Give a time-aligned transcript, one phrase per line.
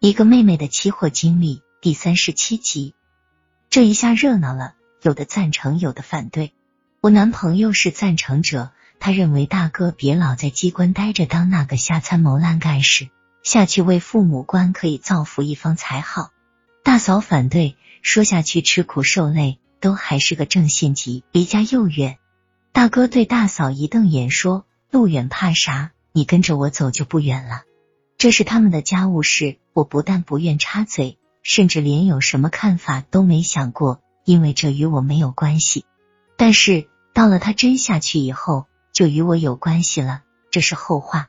[0.00, 2.94] 一个妹妹的期货经历第三十七集，
[3.68, 6.52] 这一下热闹了，有的赞成，有的反对。
[7.00, 13.08] 我男朋友是赞成者，他认为大哥别老在机关待着，当那个瞎参谋烂干事，
[13.42, 16.30] 下去为父母官可以造福一方才好。
[16.84, 22.18] 大嫂反对，说下去吃苦受累，都还是个正县级，离家又远。
[22.70, 25.90] 大哥对大嫂一瞪眼说：“路远怕啥？
[26.12, 27.62] 你跟着我走就不远了。”
[28.18, 35.84] 这是他们的家务事，我不但不愿插嘴，甚至连有什么看法都没想过，因为这与我没有关系。
[36.36, 41.28] 但是到了他真下去以后，就与我有关系了，这是后话。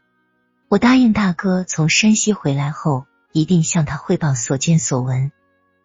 [0.68, 5.32] 我答应大哥，从山西回来后一定向他汇报所见所闻。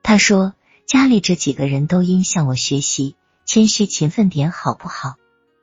[0.03, 0.55] 他说
[0.87, 3.15] 家里这几个人都应向我学习，
[3.45, 5.17] 谦虚勤奋点，好不好？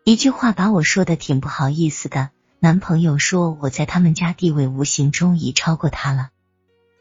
[0.03, 2.29] 一句话把我说的挺不好意思的。
[2.63, 6.29] 男朋友说我在他们家地位无形中已超过他了。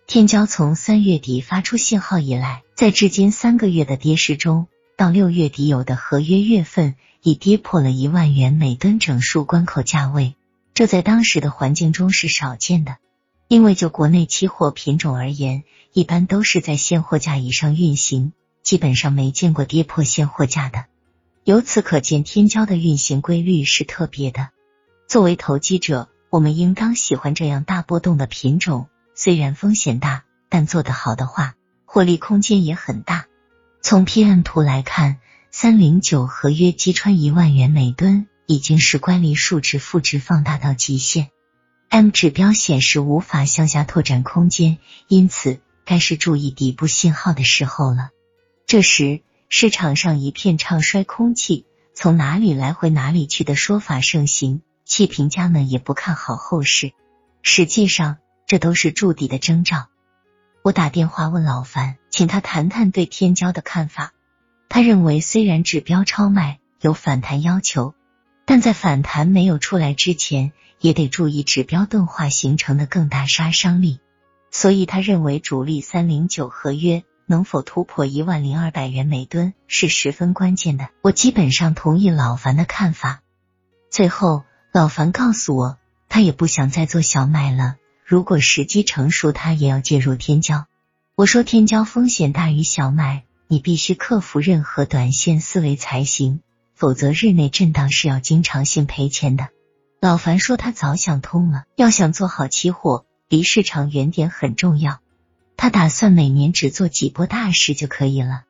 [0.06, 10.34] 天骄从三月底发出信号以来，在至今三个月的跌势中，到六月底有的合约月份已跌破了一万元每吨整数关口价位，
[10.72, 12.96] 这在当时的环境中是少见的。
[13.46, 20.86] 因为就国内期货品种而言，一般都是在现货价以上运行，基本上没见过跌破现货价的。
[21.44, 24.48] 由此可见，天骄的运行规律是特别的。
[25.10, 28.86] 作为投机者，我们应当喜欢这样大波动的品种，
[29.16, 33.26] 虽然风险大，但做得好的话，获利空间也很大。
[33.82, 35.18] 从 PM 图来看，
[35.50, 41.30] 三零九合约击穿一万元每吨，已经是乖离数值负值放大到极限。
[41.88, 48.10] M 指标显示无法向下拓展空间，因此该是注意底部信号的时候了。
[48.64, 54.62] 这时市场上一片唱衰空气，从哪里来回哪里去的说法盛行。
[54.90, 56.90] 气评家们也不看好后市，
[57.42, 59.86] 实际上这都是筑底的征兆。
[60.62, 64.12] 我打电话问老樊，请他谈谈对天骄的看法。
[64.68, 67.94] 他认为，虽然指标超卖有反弹要求，
[68.44, 70.50] 但在反弹没有出来之前，
[70.80, 74.00] 也得注意指标钝化形成的更大杀伤力。
[74.50, 80.88] 所以他认为，主力三零九合约能否突破一万零二百元每吨是十分关键的。
[81.00, 83.22] 我基本上同意老樊的看法。
[83.88, 84.42] 最后。
[84.72, 87.74] 老樊告诉我，他也不想再做小麦了。
[88.04, 90.64] 如果时机成熟，他也要介入天骄。
[91.16, 96.40] 我说天骄风险大于小麦，你必须克服任何短线思维才行，
[96.76, 99.48] 否则日内震荡是要经常性赔钱的。
[100.00, 105.00] 老樊说他早想通了，要想做好期货，离市场远点很重要。
[105.56, 108.44] 他打算每年只做几波大事就可以了。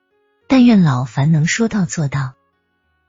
[0.47, 2.34] 但愿老樊能说到做到。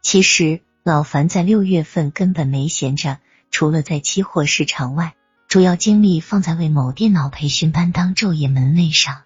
[0.02, 0.62] 其实。
[0.84, 3.20] 老樊在六月份根本没闲着，
[3.52, 5.14] 除了在期货市场外，
[5.48, 9.22] 主要精力放在为某电脑培训班当昼夜门卫上。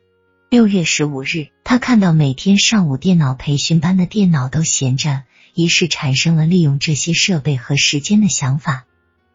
[0.49, 5.23] 六月十五日，他看到每天上午电脑培训班的电脑都闲着，
[5.53, 8.83] 于是产生了利用这些设备和时间的想法。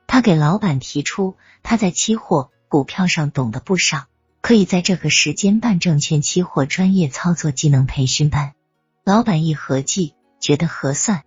[0.06, 4.08] 他给老板提出，他在期货、股票上懂得不少，
[4.42, 8.52] 可以在这个时间办证券期货专业操作技能培训班。
[9.04, 11.22] 老板一合计，觉得合算。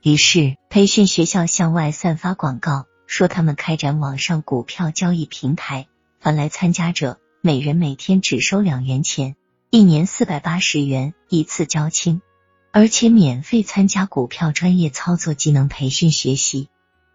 [0.00, 5.88] 于是，培训学校向外散发广告，说他们开展网上股票交易平台，
[6.20, 9.34] 凡来参加者，每人每天只收两元钱，
[9.70, 12.22] 一年四百八十元，一次交清，
[12.70, 16.68] 而且免费参加股票专业操作技能培训学习。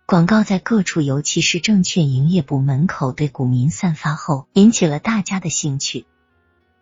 [0.05, 6.05] 广告在各处，尤其是证券营业部门口对股民散发后，引起了大家的兴趣。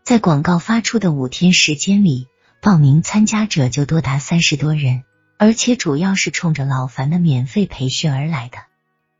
[0.04, 2.26] 在广告发出的五天时间里，
[2.60, 5.04] 报名参加者就多达三十多人。
[5.42, 8.60] 而且主要是冲着老樊的免费培训而来的，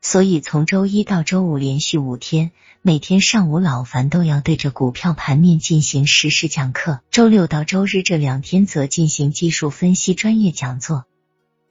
[0.00, 7.00] 所以从周一到周五连续五天，每天上午老樊都要对着股票盘面进行实时讲课。
[7.10, 11.06] 周六到周日这两天则进行技术分析专业讲座。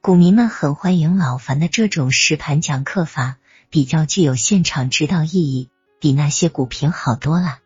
[0.01, 3.37] 股民们很欢迎老樊的这种实盘讲课法，
[3.69, 5.69] 比较具有现场指导意义，
[6.01, 7.59] 比那些股评好多了。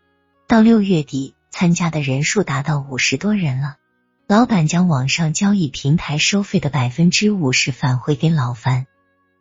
[0.47, 3.78] 到六月底，参加的人数达到五十多人了。
[4.27, 8.87] 老板将网上交易平台收费的百分之五十返回给老樊，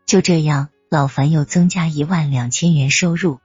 [0.04, 3.40] 就这样，老樊又增加一万两千元收入。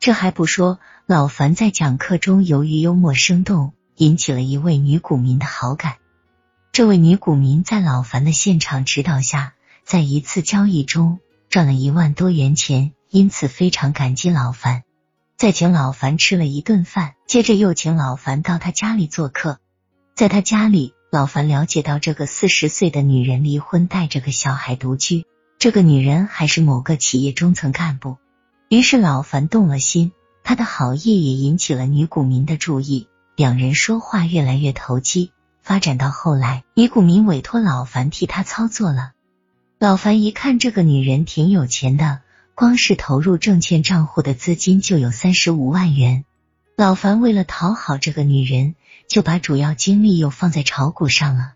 [0.00, 5.96] 这还不说，老樊在讲课中由于幽默生动，引起了一位女股民的好感。
[6.72, 9.52] 这位女股民在老樊的现场指导下，
[9.84, 11.18] 在一次交易中
[11.50, 14.84] 赚了一万多元钱，因此非常感激老樊，
[15.36, 19.58] 再请老樊吃了一顿饭，接着又请老樊到他家里做客。
[20.18, 25.26] 在他家里，老樊了解到这个四十岁的女人离婚，带着个小孩独居。
[25.60, 28.16] 这个女人还是某个企业中层干部。
[28.68, 30.10] 于是老樊动了心，
[30.42, 33.06] 他的好意也引起了女股民的注意，
[33.36, 35.30] 两人说话越来越投机，
[35.62, 39.12] 发展到后来，女股民委托老樊替他操作了。
[39.78, 42.22] 老樊一看这个女人挺有钱的，
[42.56, 46.24] 光是投入证券账户的资金就有三十五万元。
[46.78, 48.76] 老樊为了讨好这个女人，
[49.08, 51.54] 就把主要精力又放在炒股上了。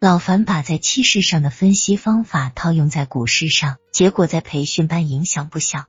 [0.00, 5.84] 老樊把在期市上的分析方法套用在股市上，结果在培训班影响不小。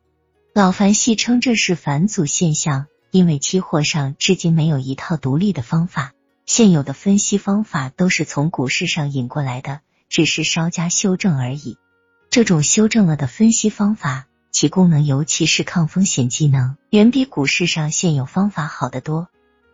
[0.54, 6.12] 老樊戏称这是返祖现象，因为期货上至今没有一套独立的方法，
[6.46, 9.80] 现有的分析方法都是从股市上引过来的，
[10.10, 11.78] 只是稍加修正而已。
[12.30, 14.28] 这种修正了的分析方法，
[14.60, 19.30] 其功能尤其是抗风险技能，远比股市上现有方法好得多，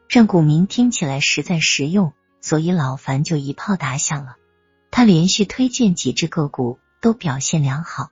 [0.08, 2.14] 让股民听起来实在实用。
[2.40, 4.36] 所以老樊就一炮打响了，
[4.92, 8.12] 他连续推荐几只个股都表现良好，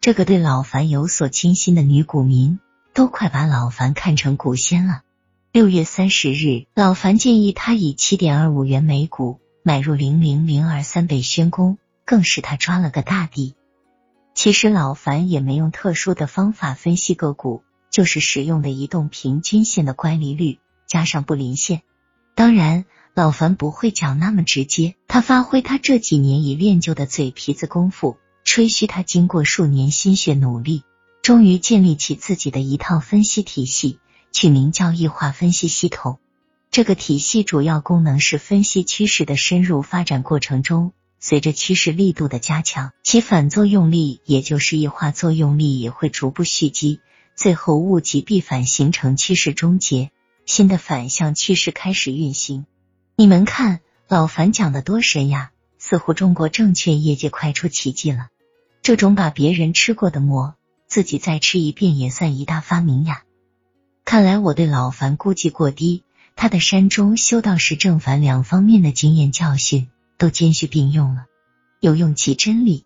[0.00, 2.60] 这个对老樊有所倾心的女股民
[2.94, 5.02] 都快把老樊看成股仙了。
[5.50, 13.56] 六月三十日，老樊建议他以七点二五元每股买入零零零二三倍宣工，更是他抓了个大底。
[14.34, 21.82] 其实老樊也没用特殊的方法分析个股，就是使用的移动平均线的乖离率加上布林线，
[22.34, 22.84] 当然。
[23.14, 30.82] 老樊不会讲那么直接，他发挥他这几年已练就的嘴皮子功夫，吹嘘他经过数年心血努力，
[31.20, 33.98] 终于建立起自己的一套分析体系，
[34.32, 36.20] 取名叫异化分析系统。
[36.70, 40.94] 这个体系主要功能是分析趋势的深入发展过程中，
[41.24, 46.98] 随着趋势力度的加强，其反作用力也就是异化作用力也会逐步蓄积，
[47.36, 50.10] 最后物极必反，形成趋势终结，
[50.46, 52.66] 新的反向趋势开始运行。
[53.14, 53.78] 你们看，
[54.08, 55.52] 老樊讲的多神呀！
[55.78, 58.26] 似乎中国证券业界快出奇迹了。
[58.82, 60.56] 这种把别人吃过的馍，
[60.88, 63.22] 自己再吃一遍也算一大发明呀。
[64.04, 66.02] 看来我对老樊估计过低，
[66.34, 71.26] 他的山中修道士正反两方面的经验教训都兼续并用了，
[71.80, 72.84] 有用其真理。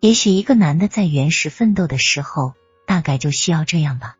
[0.00, 2.54] 也许一个男的在原始奋斗的时候，
[2.86, 4.16] 大概就需要这样吧。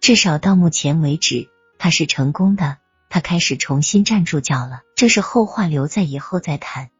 [0.00, 2.78] 至少到目前为止，他是成功的。
[3.10, 6.90] 他开始重新站住脚了，这是后话，留在以后再谈。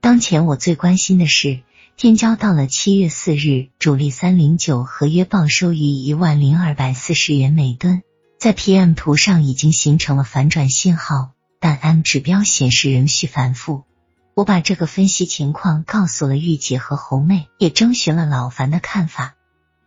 [0.00, 1.62] 当前我最关心的是，
[1.96, 8.02] 天骄到了七月四日，主力三零九合约报收于一万零二百四十元每吨，
[8.38, 11.30] 在 PM 图上已经形成了反转信号，
[11.60, 13.84] 但 M 指标显示仍需反复。
[14.34, 19.34] 我把这个分析情况告诉了玉姐和红妹，也征询了老樊的看法。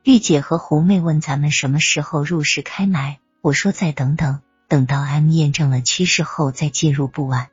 [0.03, 4.42] 玉姐和红妹问咱们什么时候入市开买，我说再等等。
[4.68, 7.50] 等到 M 验证了趋势后再介入不晚，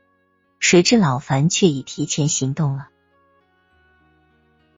[0.60, 2.88] 谁知老樊却已提前行动了。